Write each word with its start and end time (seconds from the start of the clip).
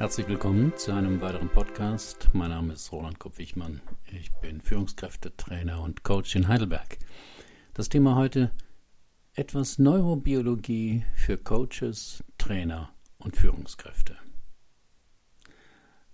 Herzlich 0.00 0.28
willkommen 0.28 0.72
zu 0.78 0.94
einem 0.94 1.20
weiteren 1.20 1.50
Podcast. 1.50 2.30
Mein 2.32 2.48
Name 2.48 2.72
ist 2.72 2.90
Roland 2.90 3.18
Kopp-Wichmann. 3.18 3.82
Ich 4.10 4.32
bin 4.40 4.62
Führungskräftetrainer 4.62 5.82
und 5.82 6.04
Coach 6.04 6.34
in 6.36 6.48
Heidelberg. 6.48 6.96
Das 7.74 7.90
Thema 7.90 8.16
heute 8.16 8.50
etwas 9.34 9.78
Neurobiologie 9.78 11.04
für 11.14 11.36
Coaches, 11.36 12.24
Trainer 12.38 12.94
und 13.18 13.36
Führungskräfte. 13.36 14.16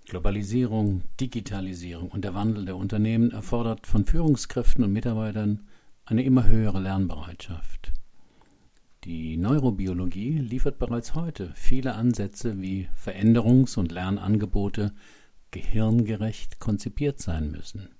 Globalisierung, 0.07 1.03
Digitalisierung 1.21 2.11
und 2.11 2.25
der 2.25 2.34
Wandel 2.34 2.64
der 2.64 2.75
Unternehmen 2.75 3.30
erfordert 3.30 3.87
von 3.87 4.05
Führungskräften 4.05 4.82
und 4.82 4.93
Mitarbeitern 4.93 5.64
eine 6.07 6.25
immer 6.25 6.48
höhere 6.48 6.80
Lernbereitschaft. 6.80 7.93
Die 9.07 9.37
Neurobiologie 9.37 10.37
liefert 10.37 10.81
bereits 10.81 11.15
heute 11.15 11.53
viele 11.55 11.95
Ansätze, 11.95 12.61
wie 12.61 12.89
Veränderungs- 13.01 13.79
und 13.79 13.93
Lernangebote 13.93 14.93
gehirngerecht 15.53 16.59
konzipiert 16.59 17.21
sein 17.21 17.53
müssen. 17.53 17.91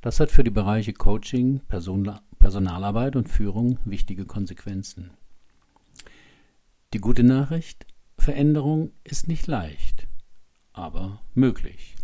Das 0.00 0.20
hat 0.20 0.30
für 0.30 0.44
die 0.44 0.52
Bereiche 0.52 0.92
Coaching, 0.92 1.62
Personalarbeit 1.66 3.16
und 3.16 3.28
Führung 3.28 3.80
wichtige 3.84 4.26
Konsequenzen. 4.26 5.10
Die 6.94 7.00
gute 7.00 7.24
Nachricht, 7.24 7.84
Veränderung 8.16 8.92
ist 9.02 9.26
nicht 9.26 9.48
leicht, 9.48 10.06
aber 10.72 11.20
möglich, 11.34 11.96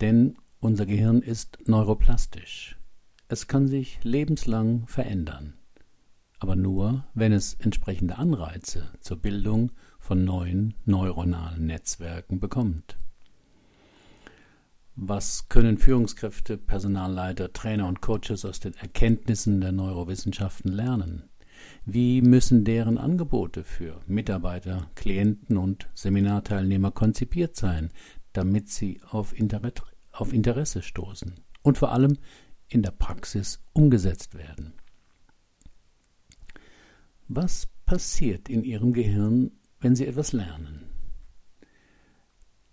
denn 0.00 0.36
unser 0.60 0.86
Gehirn 0.86 1.22
ist 1.22 1.58
neuroplastisch. 1.66 2.78
Es 3.26 3.48
kann 3.48 3.66
sich 3.66 3.98
lebenslang 4.04 4.86
verändern 4.86 5.54
aber 6.38 6.56
nur, 6.56 7.04
wenn 7.14 7.32
es 7.32 7.54
entsprechende 7.54 8.16
Anreize 8.18 8.90
zur 9.00 9.16
Bildung 9.16 9.72
von 9.98 10.24
neuen 10.24 10.74
neuronalen 10.84 11.66
Netzwerken 11.66 12.40
bekommt. 12.40 12.98
Was 14.96 15.48
können 15.48 15.78
Führungskräfte, 15.78 16.56
Personalleiter, 16.56 17.52
Trainer 17.52 17.88
und 17.88 18.00
Coaches 18.00 18.44
aus 18.44 18.60
den 18.60 18.74
Erkenntnissen 18.74 19.60
der 19.60 19.72
Neurowissenschaften 19.72 20.70
lernen? 20.70 21.30
Wie 21.84 22.22
müssen 22.22 22.64
deren 22.64 22.98
Angebote 22.98 23.64
für 23.64 24.00
Mitarbeiter, 24.06 24.90
Klienten 24.94 25.56
und 25.56 25.88
Seminarteilnehmer 25.94 26.92
konzipiert 26.92 27.56
sein, 27.56 27.90
damit 28.32 28.68
sie 28.68 29.00
auf, 29.10 29.36
Inter 29.36 29.60
auf 30.12 30.32
Interesse 30.32 30.82
stoßen 30.82 31.40
und 31.62 31.78
vor 31.78 31.92
allem 31.92 32.18
in 32.68 32.82
der 32.82 32.92
Praxis 32.92 33.64
umgesetzt 33.72 34.34
werden? 34.34 34.74
Was 37.28 37.68
passiert 37.86 38.50
in 38.50 38.64
Ihrem 38.64 38.92
Gehirn, 38.92 39.52
wenn 39.80 39.96
Sie 39.96 40.06
etwas 40.06 40.34
lernen? 40.34 40.90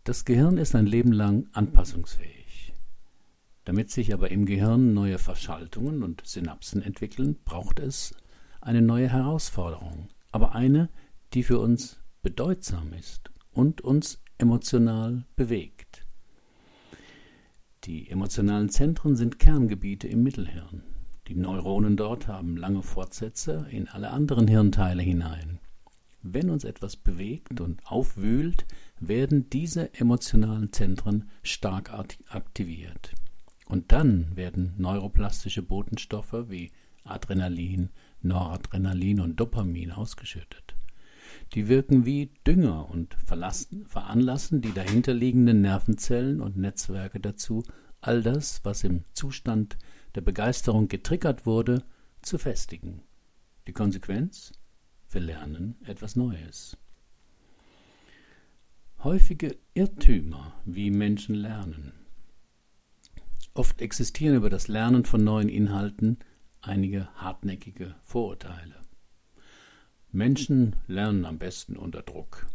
Das 0.04 0.26
Gehirn 0.26 0.58
ist 0.58 0.76
ein 0.76 0.86
Leben 0.86 1.14
lang 1.14 1.48
anpassungsfähig. 1.54 2.74
Damit 3.64 3.92
sich 3.92 4.14
aber 4.14 4.30
im 4.30 4.46
Gehirn 4.46 4.94
neue 4.94 5.20
Verschaltungen 5.20 6.04
und 6.04 6.26
Synapsen 6.26 6.82
entwickeln, 6.82 7.38
braucht 7.46 7.80
es 7.80 8.14
eine 8.60 8.82
neue 8.82 9.10
Herausforderung, 9.10 10.10
aber 10.34 10.54
eine, 10.54 10.90
die 11.34 11.44
für 11.44 11.60
uns 11.60 12.02
bedeutsam 12.22 12.92
ist 12.92 13.32
und 13.52 13.80
uns 13.80 14.22
emotional 14.38 15.26
bewegt. 15.38 16.06
Die 17.86 18.10
emotionalen 18.10 18.68
Zentren 18.68 19.16
sind 19.16 19.40
Kerngebiete 19.40 20.10
im 20.10 20.24
Mittelhirn. 20.24 20.84
Die 21.28 21.36
Neuronen 21.36 21.98
dort 21.98 22.28
haben 22.28 22.58
lange 22.58 22.82
Fortsätze 22.82 23.68
in 23.70 23.88
alle 23.88 24.12
anderen 24.12 24.48
Hirnteile 24.48 25.02
hinein. 25.04 25.60
Wenn 26.24 26.50
uns 26.50 26.64
etwas 26.64 26.96
bewegt 26.96 27.62
und 27.62 27.86
aufwühlt, 27.86 28.66
werden 29.00 29.50
diese 29.50 29.94
emotionalen 29.94 30.72
Zentren 30.72 31.30
stark 31.42 31.92
aktiviert. 32.30 33.14
Und 33.66 33.92
dann 33.92 34.36
werden 34.36 34.74
neuroplastische 34.78 35.62
Botenstoffe 35.62 36.50
wie 36.50 36.72
Adrenalin, 37.04 37.90
Noradrenalin 38.22 39.22
und 39.22 39.40
Dopamin 39.40 39.92
ausgeschüttet. 39.92 40.76
Die 41.54 41.68
wirken 41.68 42.06
wie 42.06 42.31
Dünger 42.46 42.90
und 42.90 43.16
veranlassen 43.16 44.62
die 44.62 44.74
dahinterliegenden 44.74 45.62
Nervenzellen 45.62 46.42
und 46.42 46.58
Netzwerke 46.58 47.20
dazu, 47.20 47.64
all 48.02 48.22
das, 48.22 48.62
was 48.64 48.84
im 48.84 49.04
Zustand 49.14 49.78
der 50.16 50.22
Begeisterung 50.22 50.88
getriggert 50.88 51.46
wurde, 51.46 51.84
zu 52.22 52.38
festigen. 52.38 53.02
Die 53.68 53.74
Konsequenz? 53.74 54.52
Wir 55.10 55.22
lernen 55.22 55.76
etwas 55.86 56.16
Neues. 56.16 56.78
Häufige 59.04 59.58
Irrtümer, 59.74 60.54
wie 60.66 60.92
Menschen 60.92 61.36
lernen. 61.36 61.94
Oft 63.54 63.82
existieren 63.82 64.36
über 64.36 64.50
das 64.50 64.68
Lernen 64.68 65.06
von 65.06 65.24
neuen 65.24 65.50
Inhalten 65.50 66.20
einige 66.62 67.10
hartnäckige 67.16 67.96
Vorurteile. 68.04 68.76
Menschen 70.12 70.76
lernen 70.88 71.26
am 71.26 71.40
besten 71.40 71.76
unter 71.76 72.02
Druck. 72.02 72.48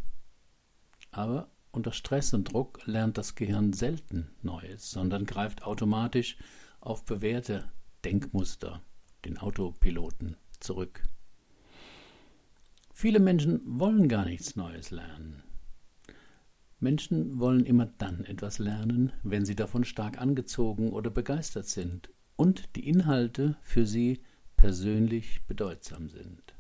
Aber 1.11 1.51
unter 1.73 1.93
Stress 1.93 2.33
und 2.33 2.53
Druck 2.53 2.87
lernt 2.87 3.19
das 3.19 3.35
Gehirn 3.35 3.73
selten 3.73 4.31
Neues, 4.43 4.91
sondern 4.91 5.27
greift 5.27 5.63
automatisch 5.65 6.37
auf 6.87 7.05
bewährte 7.05 7.69
Denkmuster, 8.05 8.81
den 9.25 9.39
Autopiloten, 9.39 10.37
zurück. 10.61 11.03
Viele 12.93 13.19
Menschen 13.19 13.61
wollen 13.65 14.09
gar 14.09 14.25
nichts 14.25 14.55
Neues 14.55 14.93
lernen. 14.93 15.43
Menschen 16.79 17.41
wollen 17.41 17.67
immer 17.67 17.87
dann 17.87 18.25
etwas 18.25 18.59
lernen, 18.61 19.13
wenn 19.25 19.45
sie 19.45 19.57
davon 19.57 19.85
stark 19.85 20.21
angezogen 20.21 20.93
oder 20.93 21.11
begeistert 21.11 21.67
sind 21.67 22.11
und 22.37 22.77
die 22.77 22.89
Inhalte 22.89 23.57
für 23.63 23.85
sie 23.85 24.23
persönlich 24.57 25.45
bedeutsam 25.47 26.09
sind. 26.09 26.55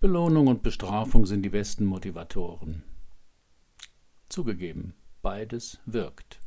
Belohnung 0.00 0.46
und 0.46 0.62
Bestrafung 0.62 1.26
sind 1.26 1.42
die 1.42 1.50
besten 1.50 1.84
Motivatoren. 1.84 2.82
Zugegeben, 4.28 4.94
beides 5.20 5.80
wirkt. 5.84 6.40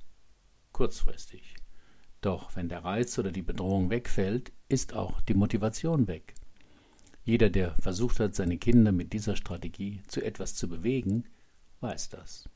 Kurzfristig. 0.71 1.50
Doch 2.21 2.55
wenn 2.55 2.69
der 2.69 2.85
Reiz 2.85 3.17
oder 3.17 3.31
die 3.31 3.41
Bedrohung 3.41 3.89
wegfällt, 3.89 4.51
ist 4.69 4.93
auch 4.93 5.21
die 5.21 5.33
Motivation 5.33 6.07
weg. 6.07 6.35
Jeder, 7.23 7.49
der 7.49 7.75
versucht 7.79 8.19
hat, 8.19 8.35
seine 8.35 8.57
Kinder 8.57 8.91
mit 8.91 9.13
dieser 9.13 9.35
Strategie 9.35 10.01
zu 10.07 10.23
etwas 10.23 10.55
zu 10.55 10.67
bewegen, 10.69 11.25
weiß 11.79 12.09
das. 12.09 12.47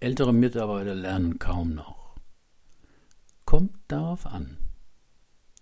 Ältere 0.00 0.32
Mitarbeiter 0.32 0.94
lernen 0.94 1.38
kaum 1.38 1.74
noch. 1.74 2.16
Kommt 3.44 3.74
darauf 3.88 4.26
an. 4.26 4.58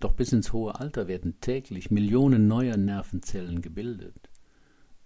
Doch 0.00 0.14
bis 0.14 0.32
ins 0.32 0.52
hohe 0.52 0.80
Alter 0.80 1.08
werden 1.08 1.40
täglich 1.40 1.90
Millionen 1.90 2.48
neuer 2.48 2.76
Nervenzellen 2.76 3.60
gebildet. 3.62 4.30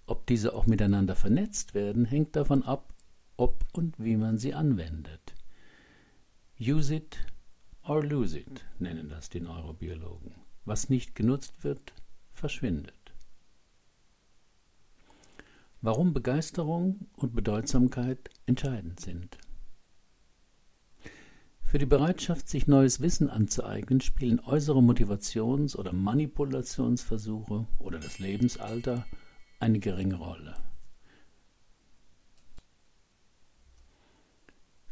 Ob 0.07 0.27
diese 0.27 0.55
auch 0.55 0.67
miteinander 0.67 1.17
vernetzt 1.17 1.75
werden, 1.75 2.05
hängt 2.05 2.37
davon 2.37 2.63
ab, 2.63 2.95
ob 3.37 3.65
und 3.73 3.99
wie 3.99 4.17
man 4.17 4.39
sie 4.39 4.55
anwendet. 4.55 5.35
Use 6.61 6.95
it 6.95 7.19
or 7.83 8.05
lose 8.05 8.39
it 8.39 8.65
nennen 8.79 9.09
das 9.09 9.29
die 9.29 9.41
Neurobiologen. 9.41 10.35
Was 10.65 10.89
nicht 10.89 11.17
genutzt 11.17 11.65
wird, 11.65 11.93
verschwindet. 12.33 13.13
Warum 15.81 16.15
Begeisterung 16.15 17.09
und 17.17 17.35
Bedeutsamkeit 17.35 18.31
entscheidend 18.47 19.01
sind. 19.01 19.37
Für 21.65 21.79
die 21.79 21.87
Bereitschaft, 21.87 22.49
sich 22.49 22.69
neues 22.69 23.01
Wissen 23.01 23.29
anzueignen, 23.29 24.01
spielen 24.01 24.39
äußere 24.39 24.81
Motivations- 24.81 25.77
oder 25.77 25.93
Manipulationsversuche 25.93 27.67
oder 27.81 27.99
das 27.99 28.21
Lebensalter 28.21 29.05
eine 29.59 29.81
geringe 29.81 30.15
Rolle. 30.15 30.55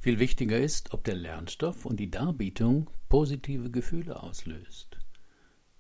Viel 0.03 0.19
wichtiger 0.19 0.59
ist, 0.59 0.95
ob 0.95 1.05
der 1.05 1.15
Lernstoff 1.15 1.87
und 1.87 2.01
die 2.01 2.11
Darbietung 2.11 2.91
positive 3.09 3.71
Gefühle 3.71 4.21
auslöst. 4.21 4.99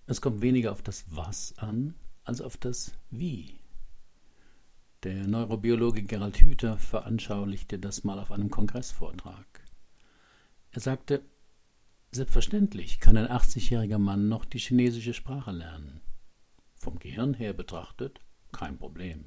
Es 0.06 0.20
kommt 0.20 0.42
weniger 0.42 0.70
auf 0.70 0.80
das 0.80 1.06
Was 1.08 1.58
an, 1.58 1.96
als 2.22 2.40
auf 2.40 2.56
das 2.56 2.92
Wie. 3.10 3.58
Der 5.02 5.26
Neurobiologe 5.26 6.04
Gerald 6.04 6.36
Hüther 6.36 6.78
veranschaulichte 6.78 7.80
das 7.80 8.04
mal 8.04 8.20
auf 8.20 8.30
einem 8.30 8.48
Kongressvortrag. 8.48 9.64
Er 10.70 10.80
sagte, 10.80 11.24
selbstverständlich 12.12 13.00
kann 13.00 13.16
ein 13.16 13.26
80-jähriger 13.26 13.98
Mann 13.98 14.28
noch 14.28 14.44
die 14.44 14.60
chinesische 14.60 15.14
Sprache 15.14 15.50
lernen. 15.50 16.00
Vom 16.76 17.00
Gehirn 17.00 17.34
her 17.34 17.54
betrachtet 17.54 18.20
kein 18.52 18.78
Problem. 18.78 19.24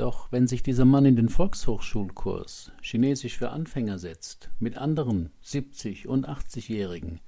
Doch 0.00 0.32
wenn 0.32 0.46
sich 0.46 0.62
dieser 0.62 0.86
Mann 0.86 1.04
in 1.04 1.14
den 1.14 1.28
Volkshochschulkurs 1.28 2.72
Chinesisch 2.80 3.36
für 3.36 3.50
Anfänger 3.50 3.98
setzt, 3.98 4.48
mit 4.58 4.78
anderen 4.78 5.28
70- 5.44 6.06
und 6.06 6.26
80-Jährigen, 6.26 7.20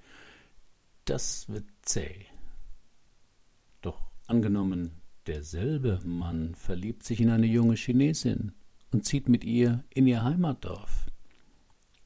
das 1.04 1.50
wird 1.50 1.66
zäh. 1.82 2.24
Doch 3.82 4.00
angenommen, 4.26 5.02
Derselbe 5.26 6.00
Mann 6.02 6.54
verliebt 6.54 7.02
sich 7.02 7.20
in 7.20 7.28
eine 7.28 7.44
junge 7.44 7.74
Chinesin 7.74 8.52
und 8.90 9.04
zieht 9.04 9.28
mit 9.28 9.44
ihr 9.44 9.84
in 9.90 10.06
ihr 10.06 10.24
Heimatdorf. 10.24 11.08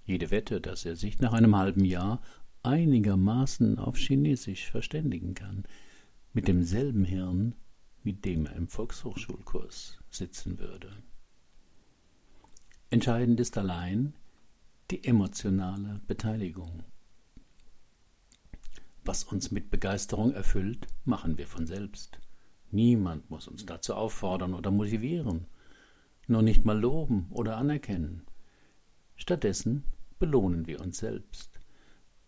Jede 0.05 0.33
Wette, 0.33 0.61
dass 0.61 0.85
er 0.85 0.97
sich 0.97 1.21
nach 1.21 1.33
einem 1.33 1.55
halben 1.55 1.85
Jahr 1.85 2.21
einigermaßen 2.65 3.79
auf 3.79 3.99
Chinesisch 3.99 4.69
verständigen 4.69 5.35
kann, 5.35 5.63
mit 6.33 6.49
demselben 6.49 7.05
Hirn, 7.05 7.55
mit 8.07 8.25
dem 8.25 8.47
er 8.47 8.55
im 8.55 8.69
Volkshochschulkurs 8.69 9.99
sitzen 10.11 10.61
würde. 10.61 10.97
Entscheidend 12.89 13.41
ist 13.41 13.59
allein 13.59 14.15
die 14.93 15.05
emotionale 15.05 16.01
Beteiligung. 16.07 16.85
Was 19.05 19.25
uns 19.25 19.51
mit 19.51 19.71
Begeisterung 19.71 20.33
erfüllt, 20.33 20.87
machen 21.05 21.37
wir 21.37 21.49
von 21.49 21.67
selbst. 21.67 22.21
Niemand 22.71 23.29
muss 23.29 23.49
uns 23.49 23.67
dazu 23.67 23.95
auffordern 23.95 24.55
oder 24.55 24.71
motivieren, 24.71 25.47
nur 26.29 26.43
nicht 26.43 26.65
mal 26.65 26.79
loben 26.79 27.27
oder 27.31 27.57
anerkennen. 27.57 28.23
Stattdessen 29.17 29.83
belohnen 30.21 30.69
wir 30.69 30.81
uns 30.81 30.99
selbst, 30.99 31.59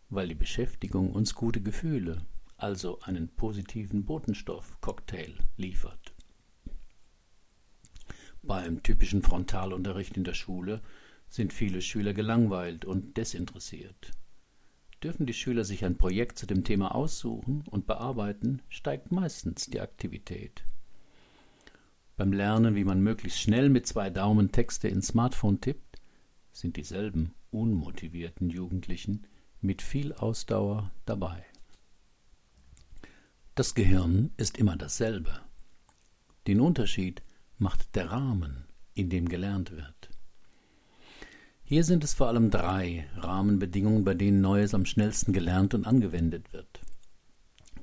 weil 0.09 0.27
die 0.27 0.35
Beschäftigung 0.35 1.13
uns 1.13 1.35
gute 1.35 1.61
Gefühle, 1.61 2.23
also 2.59 3.01
einen 3.01 3.29
positiven 3.29 4.05
Botenstoff-Cocktail 4.05 5.35
liefert. 5.57 6.13
Beim 8.43 8.83
typischen 8.83 9.23
Frontalunterricht 9.23 10.17
in 10.17 10.25
der 10.25 10.35
Schule 10.35 10.83
sind 11.29 11.53
viele 11.53 11.81
Schüler 11.83 12.15
gelangweilt 12.15 12.85
und 12.85 13.17
desinteressiert. 13.17 14.13
Dürfen 15.03 15.27
die 15.27 15.35
Schüler 15.35 15.65
sich 15.65 15.85
ein 15.85 15.97
Projekt 15.97 16.39
zu 16.39 16.47
dem 16.47 16.65
Thema 16.65 16.95
aussuchen 16.95 17.65
und 17.71 17.87
bearbeiten, 17.87 18.63
steigt 18.69 19.13
meistens 19.13 19.67
die 19.67 19.81
Aktivität. 19.81 20.65
Beim 22.17 22.33
Lernen, 22.33 22.75
wie 22.75 22.85
man 22.85 23.01
möglichst 23.01 23.41
schnell 23.41 23.69
mit 23.69 23.87
zwei 23.87 24.11
Daumen 24.11 24.51
Texte 24.51 24.89
ins 24.89 25.09
Smartphone 25.09 25.61
tippt, 25.61 26.01
sind 26.53 26.77
dieselben 26.77 27.35
unmotivierten 27.53 28.51
Jugendlichen 28.51 29.27
mit 29.61 29.83
viel 29.83 30.13
Ausdauer 30.15 30.91
dabei. 31.05 31.45
Das 33.59 33.75
Gehirn 33.75 34.31
ist 34.37 34.57
immer 34.57 34.77
dasselbe. 34.77 35.33
Den 36.47 36.61
Unterschied 36.61 37.25
macht 37.57 37.97
der 37.97 38.13
Rahmen, 38.13 38.69
in 38.95 39.11
dem 39.11 39.29
gelernt 39.29 39.73
wird. 39.73 40.11
Hier 41.65 41.83
sind 41.83 42.05
es 42.05 42.15
vor 42.15 42.29
allem 42.29 42.53
drei 42.53 43.09
Rahmenbedingungen, 43.17 44.05
bei 44.05 44.15
denen 44.15 44.41
Neues 44.41 44.75
am 44.75 44.85
schnellsten 44.87 45.33
gelernt 45.33 45.75
und 45.75 45.89
angewendet 45.89 46.53
wird. 46.53 46.83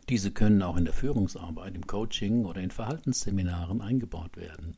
Diese 0.08 0.32
können 0.32 0.62
auch 0.62 0.78
in 0.78 0.86
der 0.86 0.94
Führungsarbeit, 0.94 1.76
im 1.76 1.86
Coaching 1.86 2.46
oder 2.46 2.62
in 2.62 2.72
Verhaltensseminaren 2.72 3.82
eingebaut 3.82 4.38
werden. 4.38 4.78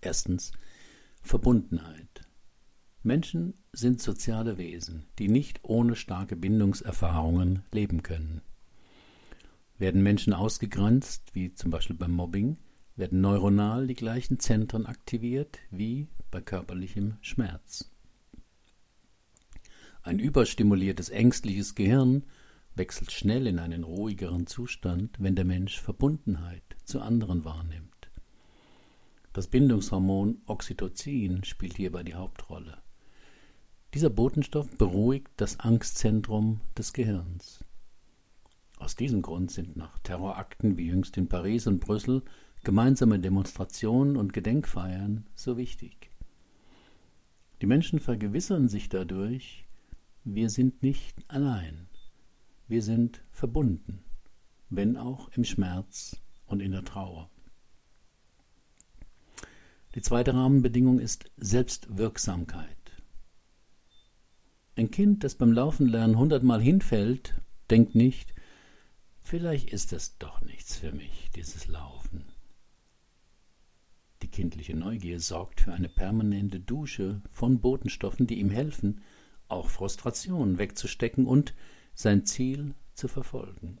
Erstens 0.00 0.52
Verbundenheit. 1.22 2.20
Menschen 3.02 3.54
sind 3.72 4.00
soziale 4.00 4.58
Wesen, 4.58 5.06
die 5.18 5.26
nicht 5.26 5.58
ohne 5.64 5.96
starke 5.96 6.36
Bindungserfahrungen 6.36 7.64
leben 7.72 8.04
können. 8.04 8.42
Werden 9.78 10.02
Menschen 10.02 10.32
ausgegrenzt, 10.32 11.34
wie 11.34 11.54
zum 11.54 11.70
Beispiel 11.70 11.96
beim 11.96 12.12
Mobbing, 12.12 12.58
werden 12.96 13.20
neuronal 13.20 13.86
die 13.86 13.94
gleichen 13.94 14.40
Zentren 14.40 14.86
aktiviert 14.86 15.58
wie 15.70 16.08
bei 16.30 16.40
körperlichem 16.40 17.16
Schmerz. 17.20 17.90
Ein 20.02 20.18
überstimuliertes 20.18 21.10
ängstliches 21.10 21.74
Gehirn 21.74 22.24
wechselt 22.74 23.12
schnell 23.12 23.46
in 23.46 23.58
einen 23.58 23.84
ruhigeren 23.84 24.46
Zustand, 24.46 25.16
wenn 25.18 25.36
der 25.36 25.44
Mensch 25.44 25.80
Verbundenheit 25.80 26.76
zu 26.84 27.00
anderen 27.00 27.44
wahrnimmt. 27.44 28.10
Das 29.32 29.46
Bindungshormon 29.46 30.42
Oxytocin 30.46 31.44
spielt 31.44 31.76
hierbei 31.76 32.02
die 32.02 32.14
Hauptrolle. 32.14 32.78
Dieser 33.94 34.10
Botenstoff 34.10 34.76
beruhigt 34.76 35.30
das 35.36 35.60
Angstzentrum 35.60 36.60
des 36.76 36.92
Gehirns. 36.92 37.64
Aus 38.78 38.94
diesem 38.94 39.22
Grund 39.22 39.50
sind 39.50 39.76
nach 39.76 39.98
Terrorakten 39.98 40.78
wie 40.78 40.86
jüngst 40.86 41.16
in 41.16 41.28
Paris 41.28 41.66
und 41.66 41.80
Brüssel 41.80 42.22
gemeinsame 42.62 43.18
Demonstrationen 43.18 44.16
und 44.16 44.32
Gedenkfeiern 44.32 45.26
so 45.34 45.56
wichtig. 45.56 46.10
Die 47.60 47.66
Menschen 47.66 47.98
vergewissern 47.98 48.68
sich 48.68 48.88
dadurch, 48.88 49.66
wir 50.24 50.48
sind 50.48 50.82
nicht 50.82 51.16
allein, 51.28 51.88
wir 52.68 52.82
sind 52.82 53.24
verbunden, 53.32 54.04
wenn 54.70 54.96
auch 54.96 55.28
im 55.30 55.44
Schmerz 55.44 56.16
und 56.46 56.60
in 56.60 56.70
der 56.70 56.84
Trauer. 56.84 57.30
Die 59.94 60.02
zweite 60.02 60.34
Rahmenbedingung 60.34 61.00
ist 61.00 61.30
Selbstwirksamkeit. 61.36 62.76
Ein 64.76 64.92
Kind, 64.92 65.24
das 65.24 65.34
beim 65.34 65.52
Laufenlernen 65.52 66.16
hundertmal 66.16 66.60
hinfällt, 66.60 67.40
denkt 67.70 67.96
nicht, 67.96 68.34
vielleicht 69.28 69.70
ist 69.70 69.92
es 69.92 70.16
doch 70.16 70.40
nichts 70.40 70.78
für 70.78 70.90
mich, 70.90 71.28
dieses 71.36 71.68
Laufen. 71.68 72.24
Die 74.22 74.28
kindliche 74.28 74.74
Neugier 74.74 75.20
sorgt 75.20 75.60
für 75.60 75.72
eine 75.74 75.90
permanente 75.90 76.58
Dusche 76.58 77.20
von 77.30 77.60
Botenstoffen, 77.60 78.26
die 78.26 78.40
ihm 78.40 78.48
helfen, 78.48 79.02
auch 79.46 79.68
Frustration 79.68 80.58
wegzustecken 80.58 81.26
und 81.26 81.54
sein 81.94 82.24
Ziel 82.24 82.74
zu 82.94 83.06
verfolgen. 83.06 83.78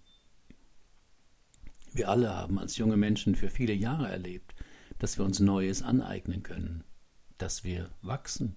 Wir 1.94 2.10
alle 2.10 2.28
haben 2.34 2.58
als 2.58 2.76
junge 2.76 2.98
Menschen 2.98 3.34
für 3.34 3.48
viele 3.48 3.72
Jahre 3.72 4.08
erlebt, 4.08 4.54
dass 4.98 5.16
wir 5.16 5.24
uns 5.24 5.40
Neues 5.40 5.82
aneignen 5.82 6.42
können, 6.42 6.84
dass 7.38 7.64
wir 7.64 7.90
wachsen. 8.02 8.56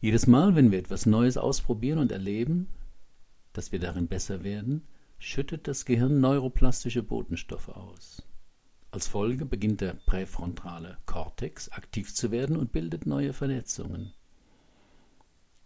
Jedes 0.00 0.26
Mal, 0.26 0.56
wenn 0.56 0.72
wir 0.72 0.80
etwas 0.80 1.06
Neues 1.06 1.36
ausprobieren 1.36 2.00
und 2.00 2.10
erleben, 2.10 2.66
dass 3.52 3.70
wir 3.70 3.78
darin 3.78 4.08
besser 4.08 4.42
werden, 4.42 4.82
schüttet 5.18 5.68
das 5.68 5.84
Gehirn 5.84 6.20
neuroplastische 6.20 7.02
Botenstoffe 7.02 7.68
aus. 7.68 8.22
Als 8.90 9.08
Folge 9.08 9.44
beginnt 9.44 9.80
der 9.80 9.94
präfrontale 9.94 10.98
Kortex 11.06 11.70
aktiv 11.70 12.14
zu 12.14 12.30
werden 12.30 12.56
und 12.56 12.72
bildet 12.72 13.06
neue 13.06 13.32
Vernetzungen. 13.32 14.12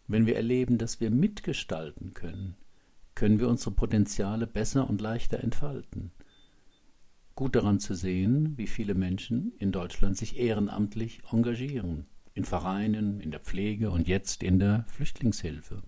Wenn 0.08 0.26
wir 0.26 0.36
erleben, 0.36 0.78
dass 0.78 1.00
wir 1.00 1.10
mitgestalten 1.10 2.14
können, 2.14 2.56
können 3.14 3.38
wir 3.38 3.48
unsere 3.48 3.70
Potenziale 3.70 4.46
besser 4.46 4.88
und 4.88 5.00
leichter 5.00 5.38
entfalten. 5.40 6.10
Gut 7.36 7.54
daran 7.54 7.78
zu 7.78 7.94
sehen, 7.94 8.58
wie 8.58 8.66
viele 8.66 8.94
Menschen 8.94 9.52
in 9.58 9.72
Deutschland 9.72 10.16
sich 10.16 10.36
ehrenamtlich 10.36 11.20
engagieren, 11.30 12.06
in 12.34 12.44
Vereinen, 12.44 13.20
in 13.20 13.30
der 13.30 13.40
Pflege 13.40 13.90
und 13.90 14.08
jetzt 14.08 14.42
in 14.42 14.58
der 14.58 14.84
Flüchtlingshilfe. 14.88 15.82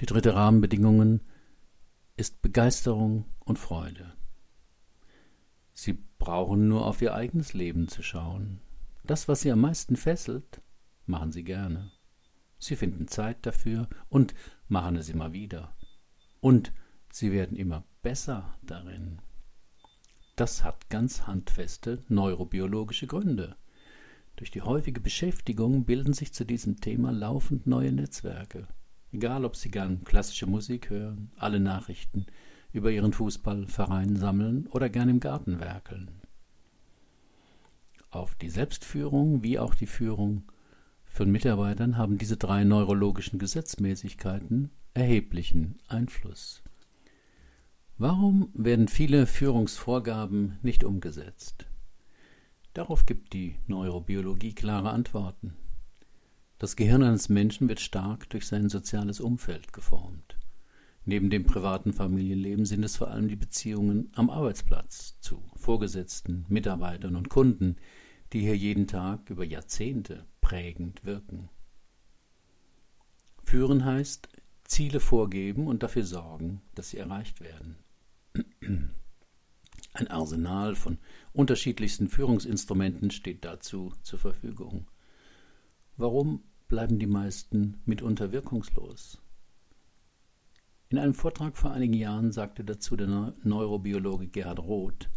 Die 0.00 0.06
dritte 0.06 0.34
Rahmenbedingung 0.34 1.20
ist 2.16 2.42
Begeisterung 2.42 3.24
und 3.40 3.58
Freude. 3.58 4.12
Sie 5.72 5.98
brauchen 6.18 6.68
nur 6.68 6.86
auf 6.86 7.02
ihr 7.02 7.14
eigenes 7.14 7.54
Leben 7.54 7.88
zu 7.88 8.02
schauen. 8.02 8.60
Das, 9.04 9.28
was 9.28 9.40
sie 9.40 9.50
am 9.50 9.60
meisten 9.60 9.96
fesselt, 9.96 10.60
machen 11.06 11.32
sie 11.32 11.44
gerne. 11.44 11.90
Sie 12.58 12.76
finden 12.76 13.08
Zeit 13.08 13.44
dafür 13.44 13.88
und 14.08 14.34
machen 14.68 14.96
es 14.96 15.08
immer 15.08 15.32
wieder. 15.32 15.74
Und 16.40 16.72
sie 17.10 17.32
werden 17.32 17.56
immer 17.56 17.84
besser 18.02 18.56
darin. 18.62 19.20
Das 20.36 20.64
hat 20.64 20.88
ganz 20.88 21.26
handfeste 21.26 22.04
neurobiologische 22.08 23.06
Gründe. 23.06 23.56
Durch 24.36 24.50
die 24.50 24.62
häufige 24.62 25.00
Beschäftigung 25.00 25.84
bilden 25.84 26.14
sich 26.14 26.32
zu 26.32 26.44
diesem 26.44 26.80
Thema 26.80 27.12
laufend 27.12 27.66
neue 27.66 27.92
Netzwerke. 27.92 28.66
Egal, 29.12 29.44
ob 29.44 29.56
Sie 29.56 29.70
gern 29.70 30.04
klassische 30.04 30.46
Musik 30.46 30.88
hören, 30.88 31.30
alle 31.36 31.60
Nachrichten, 31.60 32.26
über 32.72 32.90
ihren 32.90 33.12
Fußballverein 33.12 34.16
sammeln 34.16 34.66
oder 34.68 34.88
gern 34.88 35.10
im 35.10 35.20
Garten 35.20 35.60
werkeln. 35.60 36.10
Auf 38.10 38.34
die 38.34 38.48
Selbstführung 38.48 39.42
wie 39.42 39.58
auch 39.58 39.74
die 39.74 39.86
Führung 39.86 40.44
von 41.04 41.30
Mitarbeitern 41.30 41.98
haben 41.98 42.16
diese 42.16 42.38
drei 42.38 42.64
neurologischen 42.64 43.38
Gesetzmäßigkeiten 43.38 44.70
erheblichen 44.94 45.78
Einfluss. 45.88 46.62
Warum 47.98 48.50
werden 48.54 48.88
viele 48.88 49.26
Führungsvorgaben 49.26 50.58
nicht 50.62 50.84
umgesetzt? 50.84 51.66
Darauf 52.72 53.04
gibt 53.04 53.34
die 53.34 53.56
Neurobiologie 53.66 54.54
klare 54.54 54.90
Antworten. 54.90 55.54
Das 56.62 56.76
Gehirn 56.76 57.02
eines 57.02 57.28
Menschen 57.28 57.68
wird 57.68 57.80
stark 57.80 58.30
durch 58.30 58.46
sein 58.46 58.68
soziales 58.68 59.18
Umfeld 59.18 59.72
geformt. 59.72 60.38
Neben 61.04 61.28
dem 61.28 61.44
privaten 61.44 61.92
Familienleben 61.92 62.66
sind 62.66 62.84
es 62.84 62.96
vor 62.96 63.10
allem 63.10 63.26
die 63.26 63.34
Beziehungen 63.34 64.12
am 64.14 64.30
Arbeitsplatz 64.30 65.18
zu 65.18 65.42
Vorgesetzten, 65.56 66.46
Mitarbeitern 66.48 67.16
und 67.16 67.30
Kunden, 67.30 67.78
die 68.32 68.42
hier 68.42 68.56
jeden 68.56 68.86
Tag 68.86 69.28
über 69.28 69.44
Jahrzehnte 69.44 70.24
prägend 70.40 71.04
wirken. 71.04 71.48
Führen 73.42 73.84
heißt 73.84 74.28
Ziele 74.62 75.00
vorgeben 75.00 75.66
und 75.66 75.82
dafür 75.82 76.04
sorgen, 76.04 76.62
dass 76.76 76.90
sie 76.90 76.98
erreicht 76.98 77.40
werden. 77.40 77.74
Ein 79.94 80.08
Arsenal 80.12 80.76
von 80.76 80.98
unterschiedlichsten 81.32 82.06
Führungsinstrumenten 82.06 83.10
steht 83.10 83.44
dazu 83.44 83.92
zur 84.04 84.20
Verfügung. 84.20 84.86
Warum 85.96 86.44
bleiben 86.72 86.98
die 86.98 87.06
meisten 87.06 87.82
mitunter 87.84 88.32
wirkungslos? 88.32 89.18
In 90.88 90.96
einem 90.96 91.12
Vortrag 91.12 91.58
vor 91.58 91.72
einigen 91.72 91.92
Jahren 91.92 92.32
sagte 92.32 92.64
dazu 92.64 92.96
der 92.96 93.34
Neurobiologe 93.42 94.26
Gerhard 94.28 94.58
Roth, 94.58 95.10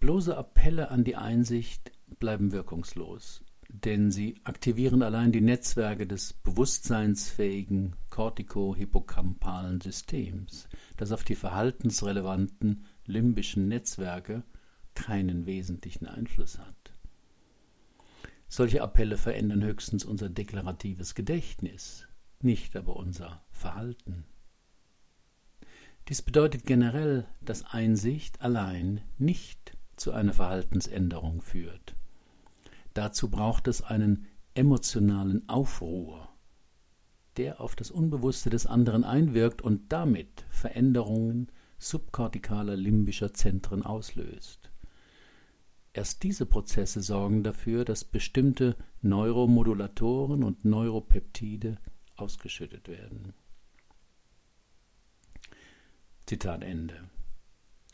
bloße 0.00 0.36
Appelle 0.36 0.90
an 0.90 1.02
die 1.02 1.16
Einsicht 1.16 1.92
bleiben 2.18 2.52
wirkungslos, 2.52 3.42
denn 3.70 4.10
sie 4.10 4.38
aktivieren 4.44 5.00
allein 5.00 5.32
die 5.32 5.40
Netzwerke 5.40 6.06
des 6.06 6.34
bewusstseinsfähigen 6.34 7.96
kortiko-hippocampalen 8.10 9.80
Systems, 9.80 10.68
das 10.98 11.10
auf 11.10 11.24
die 11.24 11.36
verhaltensrelevanten 11.36 12.84
limbischen 13.06 13.66
Netzwerke 13.68 14.44
keinen 14.94 15.46
wesentlichen 15.46 16.04
Einfluss 16.04 16.58
hat. 16.58 16.77
Solche 18.48 18.82
Appelle 18.82 19.18
verändern 19.18 19.62
höchstens 19.62 20.04
unser 20.04 20.30
deklaratives 20.30 21.14
Gedächtnis, 21.14 22.08
nicht 22.40 22.76
aber 22.76 22.96
unser 22.96 23.44
Verhalten. 23.50 24.24
Dies 26.08 26.22
bedeutet 26.22 26.64
generell, 26.64 27.26
dass 27.42 27.66
Einsicht 27.66 28.40
allein 28.40 29.02
nicht 29.18 29.76
zu 29.96 30.12
einer 30.12 30.32
Verhaltensänderung 30.32 31.42
führt. 31.42 31.96
Dazu 32.94 33.28
braucht 33.30 33.68
es 33.68 33.82
einen 33.82 34.26
emotionalen 34.54 35.46
Aufruhr, 35.48 36.28
der 37.36 37.60
auf 37.60 37.76
das 37.76 37.90
Unbewusste 37.90 38.48
des 38.48 38.66
anderen 38.66 39.04
einwirkt 39.04 39.60
und 39.60 39.92
damit 39.92 40.46
Veränderungen 40.48 41.52
subkortikaler 41.78 42.76
limbischer 42.76 43.34
Zentren 43.34 43.82
auslöst. 43.82 44.70
Erst 45.98 46.22
diese 46.22 46.46
Prozesse 46.46 47.02
sorgen 47.02 47.42
dafür, 47.42 47.84
dass 47.84 48.04
bestimmte 48.04 48.76
Neuromodulatoren 49.02 50.44
und 50.44 50.64
Neuropeptide 50.64 51.76
ausgeschüttet 52.14 52.86
werden. 52.86 53.34
Zitat 56.24 56.62
Ende. 56.62 57.10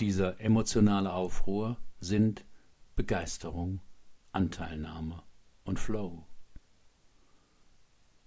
Dieser 0.00 0.38
emotionale 0.38 1.14
Aufruhr 1.14 1.78
sind 1.99 2.44
Begeisterung, 2.94 3.80
Anteilnahme 4.32 5.23
und 5.64 5.80
Flow. 5.80 6.26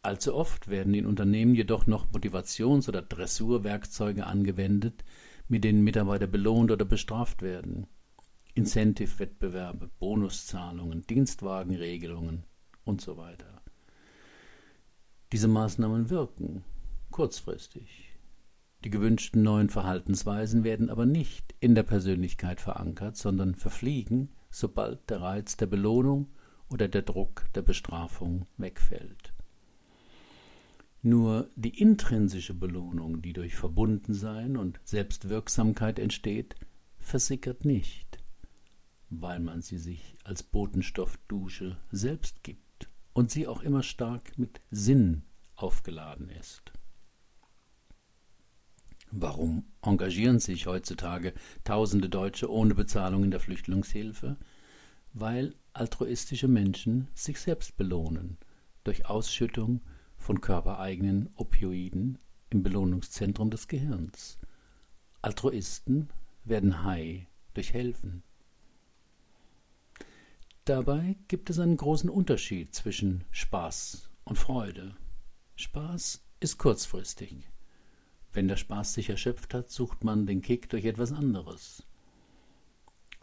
Allzu 0.02 0.34
oft 0.34 0.70
werden 0.70 0.96
in 0.96 1.06
Unternehmen 1.06 1.54
jedoch 1.54 1.86
noch 1.86 2.10
Motivations- 2.12 2.90
oder 2.90 3.04
Dressurwerkzeuge 3.04 4.26
angewendet, 4.26 5.04
mit 5.48 5.64
denen 5.64 5.84
Mitarbeiter 5.84 6.26
belohnt 6.26 6.72
oder 6.72 6.86
bestraft 6.86 7.44
werden. 7.44 7.86
Incentive-Wettbewerbe, 8.58 9.92
Bonuszahlungen, 10.00 11.06
Dienstwagenregelungen 11.06 12.44
und 12.86 13.02
so 13.02 13.16
weiter. 13.16 13.62
Diese 15.32 15.48
Maßnahmen 15.48 16.10
wirken 16.10 16.64
kurzfristig. 17.12 18.16
Die 18.84 18.90
gewünschten 18.90 19.44
neuen 19.44 19.70
Verhaltensweisen 19.70 20.64
werden 20.64 20.90
aber 20.90 21.06
nicht 21.06 21.54
in 21.60 21.76
der 21.76 21.84
Persönlichkeit 21.84 22.60
verankert, 22.60 23.16
sondern 23.16 23.54
verfliegen, 23.54 24.30
sobald 24.50 25.08
der 25.10 25.22
Reiz 25.22 25.58
der 25.58 25.68
Belohnung 25.68 26.28
oder 26.68 26.88
der 26.88 27.04
Druck 27.04 27.46
der 27.54 27.62
Bestrafung 27.62 28.48
wegfällt. 28.58 29.34
Nur 31.04 31.52
die 31.56 31.80
intrinsische 31.80 32.56
Belohnung, 32.56 33.22
die 33.22 33.34
durch 33.34 33.56
Verbundensein 33.56 34.58
und 34.58 34.80
Selbstwirksamkeit 34.84 36.00
entsteht, 36.00 36.56
versickert 36.98 37.64
nicht 37.64 38.07
weil 39.10 39.40
man 39.40 39.62
sie 39.62 39.78
sich 39.78 40.18
als 40.24 40.44
Botenstoffdusche 40.44 41.78
selbst 41.92 42.44
gibt 42.44 42.90
und 43.14 43.32
sie 43.32 43.48
auch 43.48 43.62
immer 43.62 43.84
stark 43.84 44.38
mit 44.38 44.62
Sinn 44.70 45.24
aufgeladen 45.56 46.30
ist. 46.30 46.72
Warum 49.12 49.64
engagieren 49.82 50.40
sich 50.40 50.68
heutzutage 50.68 51.34
tausende 51.64 52.10
Deutsche 52.10 52.52
ohne 52.52 52.76
Bezahlung 52.76 53.24
in 53.24 53.32
der 53.32 53.40
Flüchtlingshilfe? 53.40 54.38
Weil 55.14 55.56
altruistische 55.72 56.50
Menschen 56.50 57.08
sich 57.14 57.40
selbst 57.40 57.78
belohnen 57.78 58.38
durch 58.84 59.06
Ausschüttung 59.06 59.82
von 60.18 60.42
körpereigenen 60.42 61.30
Opioiden 61.36 62.18
im 62.50 62.64
Belohnungszentrum 62.64 63.50
des 63.50 63.68
Gehirns. 63.68 64.40
Altruisten 65.22 66.10
werden 66.44 66.84
high 66.84 67.28
durch 67.54 67.74
Helfen. 67.74 68.24
Dabei 70.68 71.16
gibt 71.30 71.50
es 71.50 71.60
einen 71.60 71.78
großen 71.78 72.10
Unterschied 72.10 72.76
zwischen 72.76 73.24
Spaß 73.32 74.10
und 74.26 74.38
Freude. 74.38 74.98
Spaß 75.56 76.26
ist 76.42 76.58
kurzfristig. 76.58 77.50
Wenn 78.34 78.50
der 78.50 78.58
Spaß 78.58 78.94
sich 78.94 79.10
erschöpft 79.10 79.54
hat, 79.54 79.72
sucht 79.72 80.04
man 80.04 80.26
den 80.26 80.42
Kick 80.42 80.68
durch 80.68 80.84
etwas 80.84 81.14
anderes. 81.14 81.84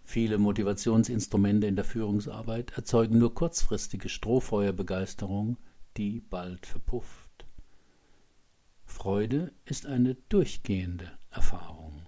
Viele 0.04 0.38
Motivationsinstrumente 0.38 1.66
in 1.66 1.76
der 1.76 1.84
Führungsarbeit 1.84 2.70
erzeugen 2.78 3.18
nur 3.18 3.34
kurzfristige 3.34 4.08
Strohfeuerbegeisterung, 4.08 5.58
die 5.98 6.20
bald 6.20 6.64
verpufft. 6.64 7.44
Freude 8.86 9.52
ist 9.66 9.84
eine 9.84 10.14
durchgehende 10.30 11.12
Erfahrung. 11.28 12.06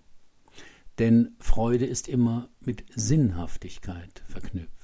Denn 0.98 1.36
Freude 1.40 1.84
ist 1.84 2.08
immer 2.08 2.48
mit 2.60 2.86
Sinnhaftigkeit 2.94 4.24
verknüpft. 4.28 4.75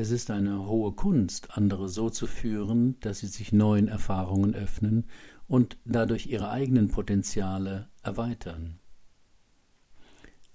Es 0.00 0.10
ist 0.10 0.30
eine 0.30 0.66
hohe 0.66 0.92
Kunst, 0.92 1.58
andere 1.58 1.90
so 1.90 2.08
zu 2.08 2.26
führen, 2.26 2.98
dass 3.00 3.18
sie 3.18 3.26
sich 3.26 3.52
neuen 3.52 3.86
Erfahrungen 3.86 4.54
öffnen 4.54 5.04
und 5.46 5.76
dadurch 5.84 6.26
ihre 6.26 6.48
eigenen 6.48 6.88
Potenziale 6.88 7.90
erweitern. 8.02 8.78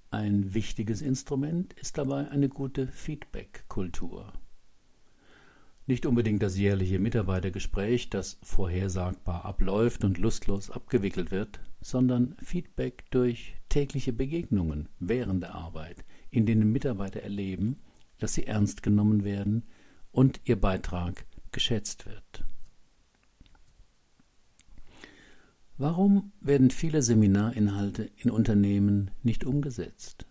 Ein 0.09 0.55
wichtiges 0.55 1.03
Instrument 1.03 1.73
ist 1.73 1.99
dabei 1.99 2.27
eine 2.31 2.49
gute 2.49 2.87
Feedback-Kultur. 2.87 4.33
Nicht 5.85 6.07
unbedingt 6.07 6.41
das 6.41 6.57
jährliche 6.57 6.97
Mitarbeitergespräch, 6.97 8.09
das 8.09 8.39
vorhersagbar 8.41 9.45
abläuft 9.45 10.03
und 10.03 10.17
lustlos 10.17 10.71
abgewickelt 10.71 11.29
wird, 11.29 11.59
sondern 11.81 12.35
Feedback 12.41 13.03
durch 13.11 13.53
tägliche 13.69 14.11
Begegnungen 14.11 14.89
während 14.97 15.43
der 15.43 15.53
Arbeit, 15.53 16.03
in 16.31 16.47
denen 16.47 16.71
Mitarbeiter 16.71 17.21
erleben, 17.21 17.77
dass 18.25 18.33
sie 18.33 18.47
ernst 18.47 18.81
genommen 18.81 19.23
werden 19.23 19.65
und 20.11 20.41
ihr 20.45 20.59
Beitrag 20.59 21.27
geschätzt 21.51 22.07
wird. 22.07 22.43
Warum 25.77 26.31
werden 26.41 26.71
viele 26.71 27.03
Seminarinhalte 27.03 28.09
in 28.17 28.31
Unternehmen 28.31 29.11
nicht 29.21 29.45
umgesetzt? 29.45 30.25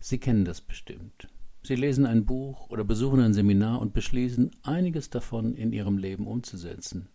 Sie 0.00 0.18
kennen 0.18 0.44
das 0.44 0.60
bestimmt. 0.60 1.28
Sie 1.62 1.76
lesen 1.76 2.04
ein 2.04 2.26
Buch 2.26 2.68
oder 2.68 2.82
besuchen 2.82 3.20
ein 3.20 3.32
Seminar 3.32 3.80
und 3.80 3.92
beschließen, 3.92 4.50
einiges 4.64 5.10
davon 5.10 5.54
in 5.54 5.72
ihrem 5.72 5.98
Leben 5.98 6.26
umzusetzen. 6.26 7.10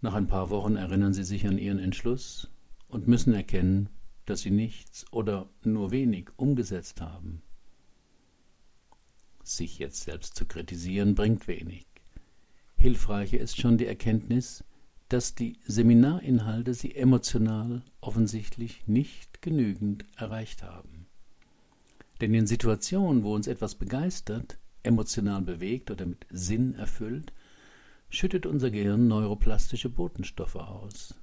Nach 0.00 0.14
ein 0.14 0.26
paar 0.26 0.50
Wochen 0.50 0.74
erinnern 0.74 1.14
sie 1.14 1.22
sich 1.22 1.46
an 1.46 1.58
ihren 1.58 1.78
Entschluss 1.78 2.50
und 2.88 3.06
müssen 3.06 3.34
erkennen, 3.34 3.88
dass 4.26 4.40
sie 4.40 4.50
nichts 4.50 5.06
oder 5.12 5.48
nur 5.62 5.92
wenig 5.92 6.30
umgesetzt 6.34 7.00
haben. 7.00 7.42
Sich 9.48 9.78
jetzt 9.78 10.02
selbst 10.02 10.36
zu 10.36 10.44
kritisieren 10.44 11.14
bringt 11.14 11.48
wenig. 11.48 11.86
Hilfreicher 12.76 13.38
ist 13.38 13.58
schon 13.58 13.78
die 13.78 13.86
Erkenntnis, 13.86 14.62
dass 15.08 15.34
die 15.34 15.58
Seminarinhalte 15.66 16.74
sie 16.74 16.94
emotional 16.94 17.82
offensichtlich 18.02 18.86
nicht 18.86 19.40
genügend 19.40 20.04
erreicht 20.16 20.62
haben. 20.62 21.06
Denn 22.20 22.34
in 22.34 22.46
Situationen, 22.46 23.22
wo 23.22 23.34
uns 23.34 23.46
etwas 23.46 23.74
begeistert, 23.74 24.58
emotional 24.82 25.40
bewegt 25.40 25.90
oder 25.90 26.04
mit 26.04 26.26
Sinn 26.28 26.74
erfüllt, 26.74 27.32
schüttet 28.10 28.44
unser 28.44 28.70
Gehirn 28.70 29.08
neuroplastische 29.08 29.88
Botenstoffe 29.88 30.56
aus. 30.56 31.14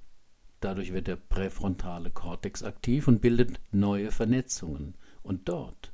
Dadurch 0.61 0.93
wird 0.93 1.05
der 1.05 1.17
präfrontale 1.17 2.09
Kortex 2.09 2.63
aktiv 2.63 3.07
und 3.07 3.21
bildet 3.21 3.59
neue 3.71 4.09
Vernetzungen. 4.09 4.95
Und 5.21 5.47
dort 5.47 5.91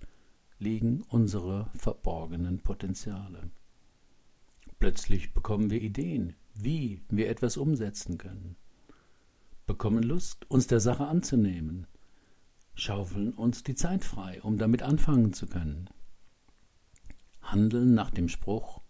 liegen 0.62 1.02
unsere 1.10 1.70
verborgenen 1.74 2.60
Potenziale. 2.60 3.50
Plötzlich 4.80 5.34
bekommen 5.34 5.72
wir 5.72 5.82
Ideen, 5.82 6.36
wie 6.54 7.02
wir 7.10 7.30
etwas 7.30 7.58
umsetzen 7.58 8.18
können, 8.18 8.56
bekommen 9.66 10.04
Lust, 10.04 10.50
uns 10.50 10.68
der 10.68 10.80
Sache 10.80 11.08
anzunehmen, 11.08 11.88
schaufeln 12.76 13.34
uns 13.34 13.64
die 13.64 13.76
Zeit 13.76 14.04
frei, 14.04 14.42
um 14.42 14.58
damit 14.58 14.84
anfangen 14.84 15.34
zu 15.34 15.48
können, 15.48 15.90
handeln 17.42 17.94
nach 17.94 18.12
dem 18.12 18.30
Spruch, 18.30 18.82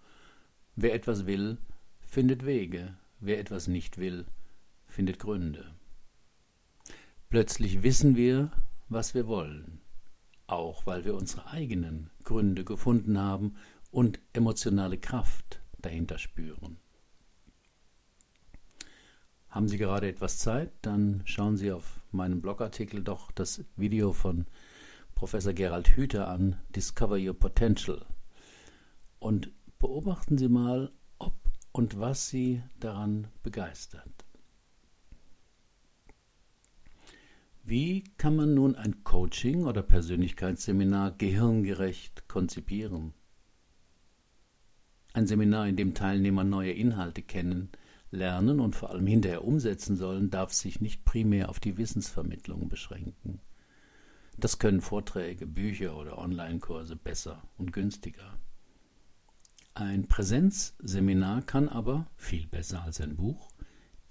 wer 0.76 0.94
etwas 0.94 1.26
will, 1.26 1.58
findet 2.02 2.46
Wege, 2.46 2.98
wer 3.20 3.40
etwas 3.40 3.68
nicht 3.68 3.98
will, 3.98 4.26
findet 4.88 5.20
Gründe. 5.20 5.74
Plötzlich 7.30 7.82
wissen 7.82 8.18
wir, 8.18 8.52
was 8.90 9.14
wir 9.14 9.28
wollen, 9.28 9.81
auch 10.52 10.86
weil 10.86 11.06
wir 11.06 11.16
unsere 11.16 11.48
eigenen 11.48 12.10
Gründe 12.24 12.64
gefunden 12.64 13.18
haben 13.18 13.56
und 13.92 14.20
emotionale 14.34 14.98
Kraft 14.98 15.62
dahinter 15.80 16.18
spüren. 16.18 16.78
Haben 19.50 19.68
Sie 19.68 19.78
gerade 19.78 20.08
etwas 20.08 20.38
Zeit, 20.40 20.72
dann 20.82 21.24
schauen 21.26 21.58
Sie 21.58 21.72
auf 21.72 22.00
meinem 22.12 22.42
Blogartikel 22.42 23.04
doch 23.04 23.32
das 23.32 23.66
Video 23.76 24.14
von 24.14 24.46
Professor 25.14 25.54
Gerald 25.54 25.90
Hüther 25.90 26.28
an, 26.30 26.58
Discover 26.70 27.18
Your 27.18 27.34
Potential. 27.34 28.06
Und 29.20 29.52
beobachten 29.78 30.38
Sie 30.38 30.48
mal, 30.48 30.92
ob 31.20 31.34
und 31.74 32.00
was 32.00 32.30
Sie 32.30 32.64
daran 32.80 33.28
begeistert. 33.44 34.21
Wie 37.72 38.04
kann 38.18 38.36
man 38.36 38.54
nun 38.54 38.76
ein 38.76 39.06
Coaching 39.06 39.64
oder 39.64 39.82
Persönlichkeitsseminar 39.82 41.12
gehirngerecht 41.12 42.28
konzipieren? 42.28 43.14
Ein 45.14 45.26
Seminar, 45.26 45.70
in 45.70 45.78
dem 45.78 45.94
Teilnehmer 45.94 46.44
neue 46.44 46.74
Inhalte 46.74 47.22
kennen, 47.22 47.70
lernen 48.10 48.60
und 48.60 48.76
vor 48.76 48.90
allem 48.90 49.08
hinterher 49.08 49.46
umsetzen 49.46 49.96
sollen, 49.96 50.30
darf 50.30 50.52
sich 50.52 50.82
nicht 50.82 51.06
primär 51.06 51.48
auf 51.48 51.62
die 51.62 51.78
Wissensvermittlung 51.78 52.68
beschränken. 52.68 53.40
Das 54.38 54.60
können 54.60 54.82
Vorträge, 54.82 55.48
Bücher 55.48 55.96
oder 55.96 56.18
Online-Kurse 56.18 56.98
besser 56.98 57.42
und 57.58 57.72
günstiger. 57.72 58.38
Ein 59.76 60.10
Präsenzseminar 60.10 61.42
kann 61.44 61.70
aber, 61.70 62.12
viel 62.18 62.48
besser 62.48 62.84
als 62.84 63.00
ein 63.00 63.16
Buch, 63.16 63.50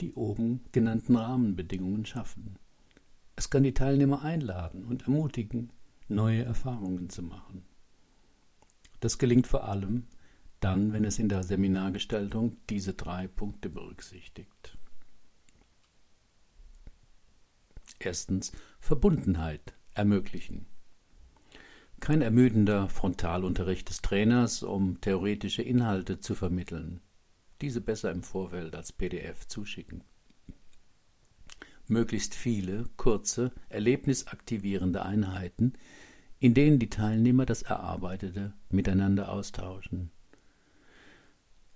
die 0.00 0.14
oben 0.14 0.64
genannten 0.73 1.14
Rahmenbedingungen 1.14 2.07
schaffen. 2.07 2.57
Es 3.40 3.49
kann 3.49 3.62
die 3.62 3.73
Teilnehmer 3.73 4.20
einladen 4.20 4.85
und 4.85 5.04
ermutigen, 5.04 5.73
neue 6.09 6.44
Erfahrungen 6.44 7.09
zu 7.09 7.23
machen. 7.23 7.64
Das 9.00 9.16
gelingt 9.16 9.47
vor 9.47 9.64
allem 9.64 10.09
dann, 10.61 10.92
wenn 10.92 11.04
es 11.04 11.18
in 11.18 11.30
der 11.30 11.42
Seminargestaltung 11.42 12.59
diese 12.68 12.92
drei 12.92 13.28
Punkte 13.28 13.70
berücksichtigt. 13.70 14.76
Erstens 17.99 18.52
Verbundenheit 18.78 19.73
ermöglichen. 19.94 20.66
Kein 21.99 22.20
ermüdender 22.20 22.90
Frontalunterricht 22.90 23.88
des 23.88 24.02
Trainers, 24.02 24.62
um 24.62 25.00
theoretische 25.00 25.62
Inhalte 25.62 26.20
zu 26.20 26.35
vermitteln. 26.35 27.00
Diese 27.62 27.80
besser 27.80 28.11
im 28.11 28.23
Vorfeld 28.23 28.76
als 28.76 28.92
PDF 28.92 29.47
zuschicken 29.47 30.04
möglichst 31.90 32.35
viele 32.35 32.88
kurze, 32.97 33.52
erlebnisaktivierende 33.68 35.04
Einheiten, 35.04 35.75
in 36.38 36.54
denen 36.54 36.78
die 36.78 36.90
Teilnehmer 36.90 37.44
das 37.44 37.62
Erarbeitete 37.62 38.54
miteinander 38.70 39.30
austauschen. 39.30 40.11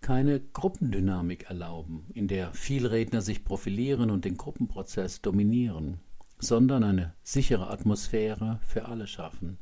Keine 0.00 0.40
Gruppendynamik 0.40 1.44
erlauben, 1.48 2.06
in 2.14 2.28
der 2.28 2.52
Vielredner 2.52 3.22
sich 3.22 3.44
profilieren 3.44 4.10
und 4.10 4.24
den 4.24 4.36
Gruppenprozess 4.36 5.22
dominieren, 5.22 6.00
sondern 6.38 6.84
eine 6.84 7.14
sichere 7.22 7.70
Atmosphäre 7.70 8.60
für 8.66 8.86
alle 8.86 9.06
schaffen. 9.06 9.58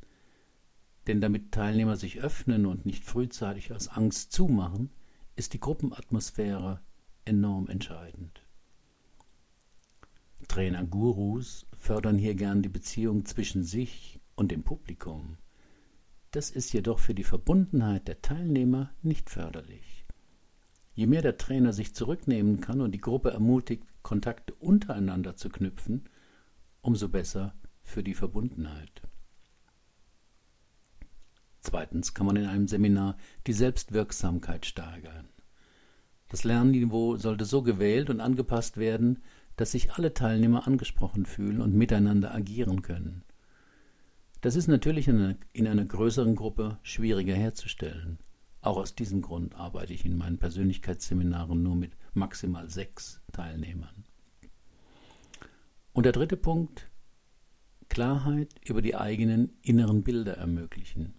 Denn 1.07 1.21
damit 1.21 1.53
Teilnehmer 1.53 1.97
sich 1.97 2.21
öffnen 2.21 2.67
und 2.67 2.87
nicht 2.87 3.05
frühzeitig 3.05 3.73
aus 3.73 3.89
Angst 3.89 4.33
zumachen, 4.33 4.91
ist 5.37 5.53
die 5.53 5.61
Gruppenatmosphäre 5.61 6.81
enorm 7.25 7.69
entscheidend. 7.69 8.42
Trainer-Gurus 10.53 11.67
fördern 11.73 12.19
hier 12.19 12.35
gern 12.35 12.61
die 12.61 12.69
Beziehung 12.69 13.25
zwischen 13.25 13.65
sich 13.65 14.21
und 14.35 14.51
dem 14.51 14.65
Publikum. 14.65 15.39
Das 16.31 16.51
ist 16.51 16.75
jedoch 16.75 16.99
für 16.99 17.15
die 17.15 17.25
Verbundenheit 17.25 18.07
der 18.07 18.21
Teilnehmer 18.21 18.91
nicht 19.01 19.31
förderlich. 19.31 20.05
Je 20.93 21.07
mehr 21.07 21.23
der 21.23 21.39
Trainer 21.39 21.73
sich 21.73 21.95
zurücknehmen 21.95 22.61
kann 22.61 22.83
und 22.83 22.93
die 22.93 23.01
Gruppe 23.01 23.31
ermutigt, 23.31 23.87
Kontakte 24.03 24.53
untereinander 24.53 25.37
zu 25.37 25.49
knüpfen, 25.49 26.07
umso 26.83 27.09
besser 27.09 27.55
für 27.83 28.03
die 28.03 28.13
Verbundenheit. 28.13 29.01
Zweitens 31.61 32.13
kann 32.13 32.27
man 32.27 32.37
in 32.37 32.45
einem 32.45 32.69
Seminar 32.69 33.17
die 33.47 33.55
Selbstwirksamkeit 33.55 34.67
steigern. 34.67 35.31
Das 36.29 36.45
Lernniveau 36.45 37.17
sollte 37.17 37.47
so 37.47 37.63
gewählt 37.63 38.11
und 38.11 38.21
angepasst 38.21 38.77
werden, 38.77 39.23
dass 39.57 39.73
sich 39.73 39.93
alle 39.93 40.15
Teilnehmer 40.15 40.67
angesprochen 40.67 41.27
fühlen 41.27 41.61
und 41.61 41.75
miteinander 41.75 42.35
agieren 42.35 42.83
können. 42.83 43.23
Das 44.41 44.57
ist 44.57 44.67
natürlich 44.67 45.09
in 45.09 45.17
einer, 45.17 45.37
in 45.53 45.69
einer 45.69 45.85
größeren 45.85 46.35
Gruppe 46.35 46.79
schwieriger 46.83 47.35
herzustellen. 47.35 48.19
Auch 48.61 48.77
aus 48.77 48.95
diesem 48.95 49.23
Grund 49.23 49.55
arbeite 49.55 49.93
ich 49.93 50.05
in 50.05 50.17
meinen 50.17 50.39
Persönlichkeitsseminaren 50.39 51.63
nur 51.63 51.77
mit 51.77 51.97
maximal 52.15 52.69
sechs 52.69 53.21
Teilnehmern. 53.33 54.05
Und 55.93 56.07
der 56.07 56.13
dritte 56.13 56.37
Punkt, 56.37 56.89
Klarheit 57.89 58.55
über 58.65 58.81
die 58.81 58.97
eigenen 58.97 59.51
inneren 59.63 60.03
Bilder 60.03 60.39
ermöglichen. 60.39 61.15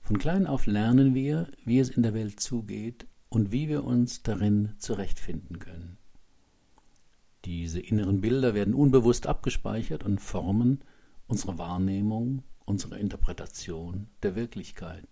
Von 0.00 0.18
klein 0.18 0.46
auf 0.46 0.66
lernen 0.66 1.14
wir, 1.14 1.48
wie 1.64 1.78
es 1.78 1.90
in 1.90 2.02
der 2.02 2.14
Welt 2.14 2.40
zugeht 2.40 3.06
und 3.28 3.52
wie 3.52 3.68
wir 3.68 3.84
uns 3.84 4.22
darin 4.22 4.74
zurechtfinden 4.78 5.58
können. 5.58 5.98
Diese 7.44 7.80
inneren 7.80 8.20
Bilder 8.20 8.54
werden 8.54 8.74
unbewusst 8.74 9.26
abgespeichert 9.26 10.02
und 10.04 10.20
formen 10.20 10.82
unsere 11.26 11.58
Wahrnehmung, 11.58 12.42
unsere 12.64 12.98
Interpretation 12.98 14.08
der 14.22 14.34
Wirklichkeit. 14.34 15.08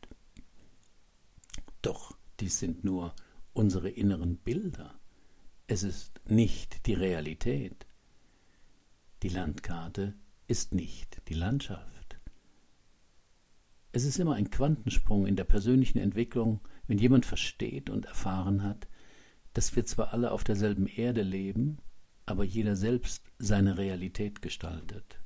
Doch 1.83 2.17
dies 2.41 2.59
sind 2.59 2.85
nur 2.85 3.15
unsere 3.53 3.89
inneren 3.89 4.37
Bilder. 4.37 4.99
Es 5.67 5.83
ist 5.83 6.21
nicht 6.29 6.87
die 6.87 6.95
Realität. 6.95 7.87
Die 9.23 9.29
Landkarte 9.29 10.15
ist 10.47 10.75
nicht 10.75 11.23
die 11.29 11.35
Landschaft. 11.35 12.19
Es 13.93 14.05
ist 14.05 14.19
immer 14.19 14.35
ein 14.35 14.51
Quantensprung 14.51 15.27
in 15.27 15.37
der 15.37 15.45
persönlichen 15.45 15.99
Entwicklung, 15.99 16.61
wenn 16.87 16.99
jemand 16.99 17.25
versteht 17.25 17.89
und 17.89 18.05
erfahren 18.05 18.63
hat, 18.63 18.89
dass 19.55 19.75
wir 19.75 19.87
zwar 19.87 20.13
alle 20.13 20.33
auf 20.33 20.45
derselben 20.45 20.87
Erde 20.87 21.23
leben, 21.23 21.79
aber 22.27 22.45
jeder 22.45 22.77
selbst 22.77 23.23
seine 23.39 23.79
Realität 23.79 24.43
gestaltet. 24.43 25.21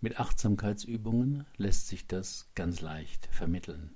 Mit 0.00 0.20
Achtsamkeitsübungen 0.20 1.46
lässt 1.56 1.88
sich 1.88 2.06
das 2.06 2.50
ganz 2.54 2.80
leicht 2.80 3.26
vermitteln. 3.30 3.94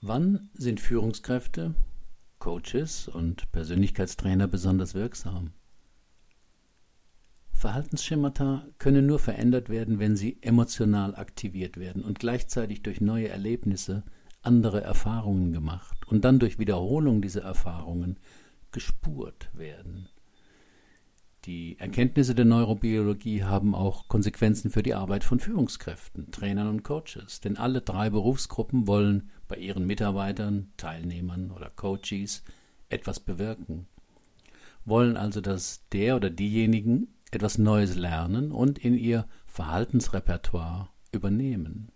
Wann 0.00 0.48
sind 0.54 0.80
Führungskräfte, 0.80 1.74
Coaches 2.38 3.06
und 3.06 3.52
Persönlichkeitstrainer 3.52 4.48
besonders 4.48 4.94
wirksam? 4.94 5.52
Verhaltensschemata 7.52 8.66
können 8.78 9.04
nur 9.04 9.18
verändert 9.18 9.68
werden, 9.68 9.98
wenn 9.98 10.16
sie 10.16 10.38
emotional 10.40 11.14
aktiviert 11.14 11.76
werden 11.76 12.02
und 12.02 12.18
gleichzeitig 12.18 12.82
durch 12.82 13.02
neue 13.02 13.28
Erlebnisse 13.28 14.02
andere 14.42 14.82
Erfahrungen 14.82 15.52
gemacht 15.52 16.06
und 16.06 16.24
dann 16.24 16.38
durch 16.38 16.58
Wiederholung 16.58 17.22
dieser 17.22 17.42
Erfahrungen 17.42 18.18
gespurt 18.72 19.50
werden. 19.52 20.08
Die 21.46 21.78
Erkenntnisse 21.78 22.34
der 22.34 22.44
Neurobiologie 22.44 23.44
haben 23.44 23.74
auch 23.74 24.08
Konsequenzen 24.08 24.70
für 24.70 24.82
die 24.82 24.94
Arbeit 24.94 25.24
von 25.24 25.40
Führungskräften, 25.40 26.30
Trainern 26.30 26.68
und 26.68 26.82
Coaches, 26.82 27.40
denn 27.40 27.56
alle 27.56 27.80
drei 27.80 28.10
Berufsgruppen 28.10 28.86
wollen 28.86 29.30
bei 29.48 29.56
ihren 29.56 29.86
Mitarbeitern, 29.86 30.72
Teilnehmern 30.76 31.50
oder 31.50 31.70
Coaches 31.70 32.42
etwas 32.90 33.20
bewirken, 33.20 33.86
wollen 34.84 35.16
also, 35.16 35.40
dass 35.40 35.88
der 35.92 36.16
oder 36.16 36.28
diejenigen 36.28 37.08
etwas 37.30 37.56
Neues 37.56 37.96
lernen 37.96 38.52
und 38.52 38.78
in 38.78 38.94
ihr 38.94 39.26
Verhaltensrepertoire 39.46 40.88
übernehmen. 41.10 41.90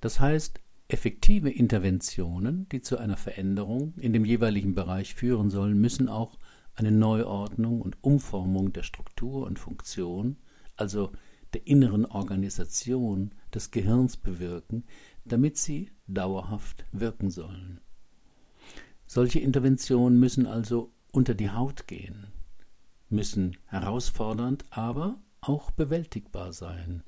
Das 0.00 0.20
heißt, 0.20 0.60
effektive 0.92 1.50
Interventionen, 1.50 2.68
die 2.68 2.82
zu 2.82 2.98
einer 2.98 3.16
Veränderung 3.16 3.94
in 3.96 4.12
dem 4.12 4.24
jeweiligen 4.24 4.74
Bereich 4.74 5.14
führen 5.14 5.48
sollen, 5.48 5.80
müssen 5.80 6.08
auch 6.08 6.38
eine 6.74 6.90
Neuordnung 6.90 7.80
und 7.80 7.96
Umformung 8.02 8.72
der 8.72 8.82
Struktur 8.82 9.46
und 9.46 9.58
Funktion, 9.58 10.36
also 10.76 11.12
der 11.54 11.66
inneren 11.66 12.04
Organisation 12.04 13.34
des 13.54 13.70
Gehirns 13.70 14.16
bewirken, 14.16 14.84
damit 15.24 15.56
sie 15.56 15.90
dauerhaft 16.06 16.84
wirken 16.92 17.30
sollen. 17.30 17.80
Solche 19.06 19.40
Interventionen 19.40 20.18
müssen 20.18 20.46
also 20.46 20.92
unter 21.12 21.34
die 21.34 21.50
Haut 21.50 21.86
gehen, 21.86 22.26
müssen 23.08 23.56
herausfordernd, 23.66 24.64
aber 24.70 25.22
auch 25.40 25.70
bewältigbar 25.70 26.52
sein 26.52 27.02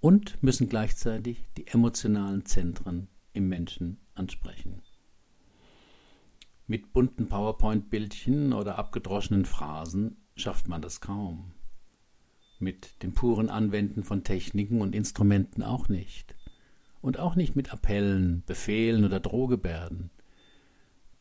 und 0.00 0.42
müssen 0.42 0.68
gleichzeitig 0.68 1.44
die 1.56 1.66
emotionalen 1.66 2.44
Zentren 2.46 3.08
im 3.32 3.48
Menschen 3.48 3.98
ansprechen. 4.14 4.82
Mit 6.66 6.92
bunten 6.92 7.28
PowerPoint-Bildchen 7.28 8.52
oder 8.52 8.78
abgedroschenen 8.78 9.44
Phrasen 9.44 10.16
schafft 10.36 10.68
man 10.68 10.80
das 10.80 11.00
kaum. 11.00 11.52
Mit 12.58 13.02
dem 13.02 13.12
puren 13.12 13.50
Anwenden 13.50 14.04
von 14.04 14.22
Techniken 14.22 14.80
und 14.80 14.94
Instrumenten 14.94 15.62
auch 15.62 15.88
nicht. 15.88 16.36
Und 17.00 17.18
auch 17.18 17.34
nicht 17.34 17.56
mit 17.56 17.72
Appellen, 17.72 18.42
Befehlen 18.46 19.04
oder 19.04 19.20
Drohgebärden. 19.20 20.10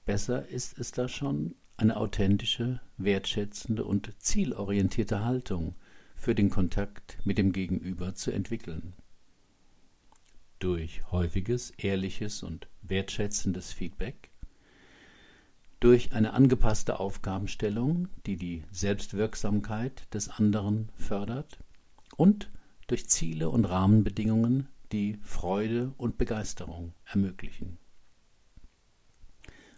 Besser 0.05 0.47
ist 0.47 0.77
es 0.77 0.91
da 0.91 1.07
schon, 1.07 1.55
eine 1.77 1.95
authentische, 1.95 2.81
wertschätzende 2.97 3.85
und 3.85 4.13
zielorientierte 4.19 5.23
Haltung 5.23 5.75
für 6.19 6.35
den 6.35 6.49
Kontakt 6.49 7.17
mit 7.23 7.37
dem 7.37 7.53
Gegenüber 7.53 8.13
zu 8.13 8.31
entwickeln. 8.31 8.93
Durch 10.59 11.09
häufiges, 11.11 11.71
ehrliches 11.71 12.43
und 12.43 12.67
wertschätzendes 12.81 13.71
Feedback, 13.71 14.29
durch 15.79 16.11
eine 16.11 16.33
angepasste 16.33 16.99
Aufgabenstellung, 16.99 18.09
die 18.25 18.35
die 18.35 18.65
Selbstwirksamkeit 18.69 20.13
des 20.13 20.27
anderen 20.27 20.89
fördert, 20.97 21.57
und 22.17 22.51
durch 22.87 23.07
Ziele 23.07 23.49
und 23.49 23.63
Rahmenbedingungen, 23.63 24.67
die 24.91 25.19
Freude 25.23 25.93
und 25.95 26.17
Begeisterung 26.17 26.91
ermöglichen. 27.05 27.77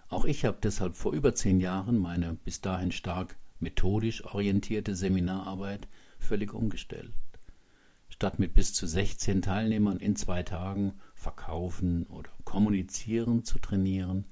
Auch 0.10 0.26
ich 0.26 0.44
habe 0.44 0.58
deshalb 0.64 0.96
vor 0.96 1.14
über 1.14 1.36
zehn 1.36 1.60
Jahren 1.60 2.00
meine 2.00 2.34
bis 2.34 2.62
dahin 2.62 2.92
stark 2.92 3.38
methodisch 3.60 4.26
orientierte 4.26 4.96
Seminararbeit 4.96 5.88
völlig 6.24 6.54
umgestellt. 6.54 7.14
Statt 8.10 8.40
mit 8.40 8.54
bis 8.54 8.74
zu 8.74 8.88
16 8.88 9.42
Teilnehmern 9.42 9.98
in 9.98 10.16
zwei 10.16 10.44
Tagen 10.44 10.94
verkaufen 11.14 12.06
oder 12.08 12.30
kommunizieren 12.44 13.44
zu 13.44 13.60
trainieren, 13.60 14.26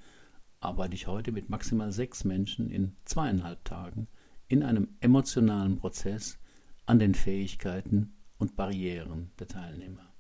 arbeite 0.60 0.96
ich 0.96 1.08
heute 1.08 1.32
mit 1.32 1.50
maximal 1.50 1.92
sechs 1.92 2.24
Menschen 2.24 2.70
in 2.70 2.96
zweieinhalb 3.06 3.64
Tagen 3.64 4.08
in 4.48 4.64
einem 4.64 4.90
emotionalen 5.00 5.78
Prozess 5.78 6.40
an 6.86 7.00
den 7.00 7.16
Fähigkeiten 7.16 8.14
und 8.38 8.56
Barrieren 8.56 9.32
der 9.40 9.48
Teilnehmer. 9.48 10.14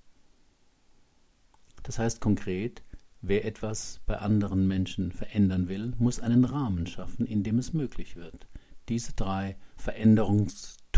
Das 1.84 2.00
heißt 2.00 2.22
konkret, 2.22 2.84
Wer 3.22 3.44
etwas 3.44 4.00
bei 4.06 4.18
anderen 4.18 4.66
Menschen 4.66 5.12
verändern 5.12 5.68
will, 5.68 5.94
muss 6.00 6.22
einen 6.22 6.46
Rahmen 6.46 6.88
schaffen, 6.88 7.26
in 7.26 7.44
dem 7.44 7.60
es 7.60 7.74
möglich 7.74 8.16
wird, 8.16 8.48
diese 8.88 9.12
drei 9.12 9.58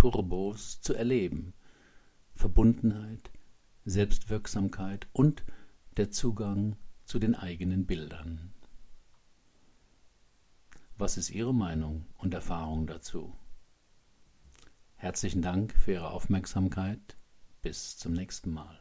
Veränderungsturbos 0.02 0.82
zu 0.82 0.96
erleben. 0.96 1.54
Verbundenheit, 2.34 3.30
Selbstwirksamkeit 3.86 5.08
und 5.14 5.44
der 5.96 6.10
Zugang 6.10 6.76
zu 7.06 7.20
den 7.20 7.36
eigenen 7.36 7.86
Bildern. 7.86 8.52
Was 10.98 11.18
ist 11.18 11.30
Ihre 11.30 11.54
Meinung 11.54 12.08
und 12.18 12.34
Erfahrung 12.34 12.88
dazu? 12.88 13.36
Herzlichen 14.96 15.44
Dank 15.44 15.74
für 15.74 15.94
Ihre 15.94 16.10
Aufmerksamkeit. 16.10 17.18
Bis 17.62 17.96
zum 17.98 18.14
nächsten 18.14 18.52
Mal. 18.52 18.81